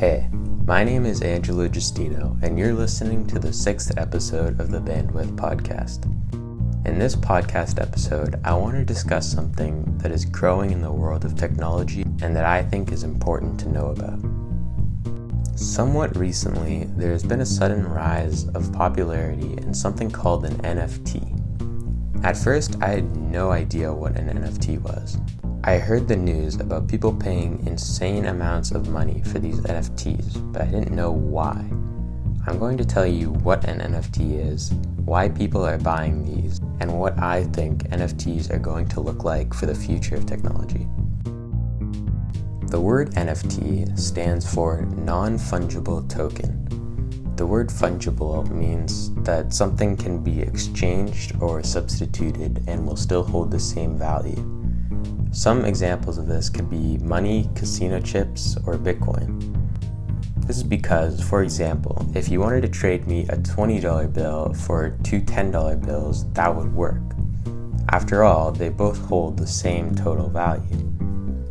[0.00, 0.30] Hey,
[0.64, 5.36] my name is Angelo Justino, and you're listening to the sixth episode of the Bandwidth
[5.36, 6.06] Podcast.
[6.86, 11.26] In this podcast episode, I want to discuss something that is growing in the world
[11.26, 14.18] of technology and that I think is important to know about.
[15.54, 22.24] Somewhat recently, there has been a sudden rise of popularity in something called an NFT.
[22.24, 25.18] At first, I had no idea what an NFT was.
[25.62, 30.62] I heard the news about people paying insane amounts of money for these NFTs, but
[30.62, 31.52] I didn't know why.
[32.46, 34.72] I'm going to tell you what an NFT is,
[35.04, 39.52] why people are buying these, and what I think NFTs are going to look like
[39.52, 40.88] for the future of technology.
[42.68, 47.34] The word NFT stands for non fungible token.
[47.36, 53.50] The word fungible means that something can be exchanged or substituted and will still hold
[53.50, 54.59] the same value.
[55.32, 59.56] Some examples of this could be money, casino chips, or Bitcoin.
[60.44, 64.98] This is because, for example, if you wanted to trade me a $20 bill for
[65.04, 67.00] two $10 bills, that would work.
[67.90, 70.90] After all, they both hold the same total value.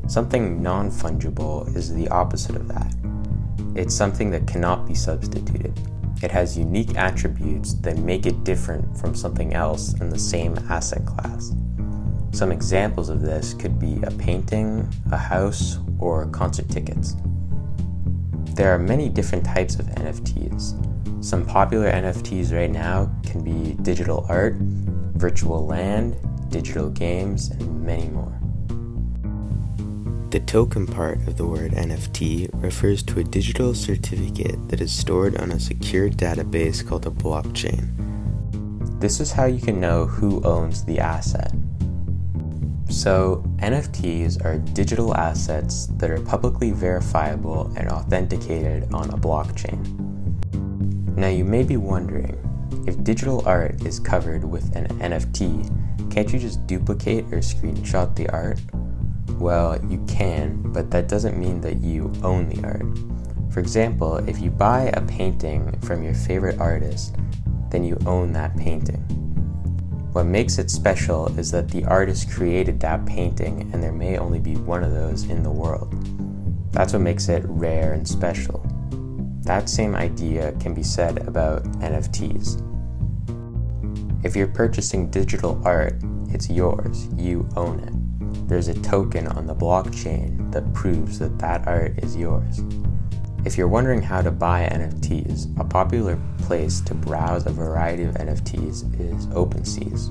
[0.07, 2.93] Something non fungible is the opposite of that.
[3.75, 5.79] It's something that cannot be substituted.
[6.21, 11.05] It has unique attributes that make it different from something else in the same asset
[11.05, 11.53] class.
[12.31, 17.15] Some examples of this could be a painting, a house, or concert tickets.
[18.55, 21.23] There are many different types of NFTs.
[21.23, 26.15] Some popular NFTs right now can be digital art, virtual land,
[26.49, 28.39] digital games, and many more.
[30.29, 35.35] The token part of the word NFT refers to a digital certificate that is stored
[35.37, 37.89] on a secure database called a blockchain.
[38.99, 41.51] This is how you can know who owns the asset.
[42.89, 49.85] So, NFTs are digital assets that are publicly verifiable and authenticated on a blockchain.
[51.15, 52.35] Now, you may be wondering
[52.87, 58.27] if digital art is covered with an NFT, can't you just duplicate or screenshot the
[58.29, 58.59] art?
[59.33, 62.85] Well, you can, but that doesn't mean that you own the art.
[63.53, 67.15] For example, if you buy a painting from your favorite artist,
[67.69, 69.05] then you own that painting.
[70.11, 74.39] What makes it special is that the artist created that painting and there may only
[74.39, 75.93] be one of those in the world.
[76.71, 78.65] That's what makes it rare and special.
[79.43, 82.65] That same idea can be said about NFTs.
[84.23, 87.93] If you're purchasing digital art, it's yours, you own it
[88.49, 92.61] there's a token on the blockchain that proves that that art is yours.
[93.45, 98.15] If you're wondering how to buy NFTs, a popular place to browse a variety of
[98.15, 100.09] NFTs is OpenSeas.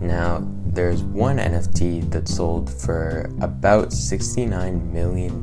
[0.00, 5.40] Now, there's one NFT that sold for about $69 million.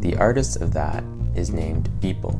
[0.00, 1.02] The artist of that
[1.34, 2.38] is named Beeple.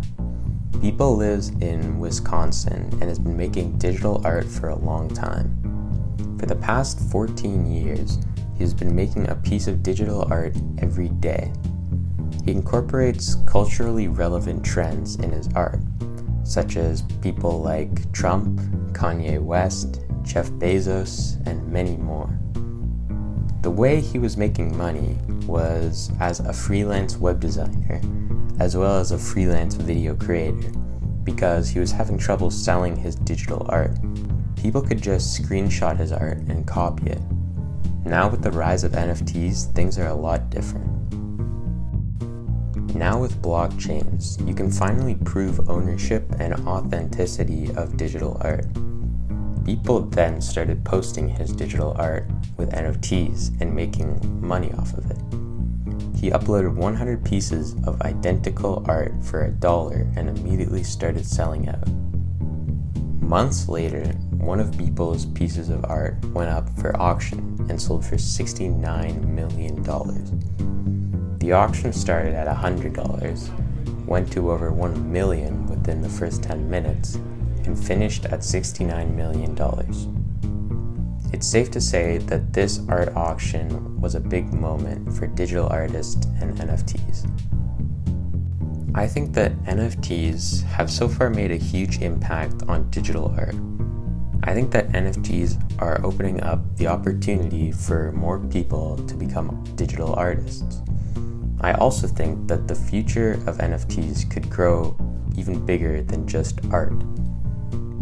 [0.73, 6.37] Beeple lives in Wisconsin and has been making digital art for a long time.
[6.39, 8.19] For the past 14 years,
[8.55, 11.51] he has been making a piece of digital art every day.
[12.45, 15.81] He incorporates culturally relevant trends in his art,
[16.43, 18.61] such as people like Trump,
[18.93, 22.31] Kanye West, Jeff Bezos, and many more.
[23.63, 28.01] The way he was making money was as a freelance web designer,
[28.61, 30.71] as well as a freelance video creator,
[31.25, 33.97] because he was having trouble selling his digital art
[34.65, 37.21] people could just screenshot his art and copy it.
[38.03, 40.94] Now, with the rise of NFTs, things are a lot different.
[42.93, 48.67] Now, with blockchains, you can finally prove ownership and authenticity of digital art.
[49.65, 55.19] People then started posting his digital art with NFTs and making money off of it.
[56.17, 61.89] He uploaded 100 pieces of identical art for a dollar and immediately started selling out.
[63.21, 64.05] Months later,
[64.39, 70.74] one of Beeple's pieces of art went up for auction and sold for $69 million.
[71.45, 77.17] The auction started at $100, went to over 1 million within the first 10 minutes,
[77.67, 79.55] and finished at $69 million.
[81.35, 86.25] It's safe to say that this art auction was a big moment for digital artists
[86.41, 87.29] and NFTs.
[88.95, 93.55] I think that NFTs have so far made a huge impact on digital art.
[94.45, 100.15] I think that NFTs are opening up the opportunity for more people to become digital
[100.15, 100.81] artists.
[101.65, 104.95] I also think that the future of NFTs could grow
[105.35, 106.93] even bigger than just art.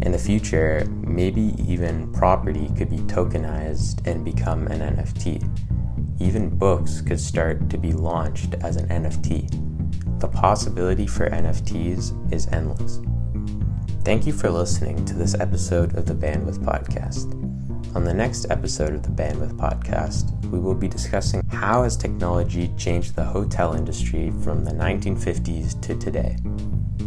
[0.02, 5.48] In the future, maybe even property could be tokenized and become an NFT.
[6.20, 10.18] Even books could start to be launched as an NFT.
[10.18, 12.98] The possibility for NFTs is endless.
[14.04, 17.41] Thank you for listening to this episode of the Bandwidth Podcast.
[17.94, 22.72] On the next episode of the Bandwidth Podcast, we will be discussing how has technology
[22.78, 26.38] changed the hotel industry from the 1950s to today.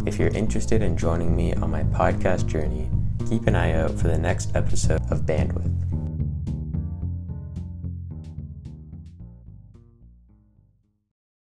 [0.05, 2.87] If you're interested in joining me on my podcast journey,
[3.27, 5.74] keep an eye out for the next episode of Bandwidth.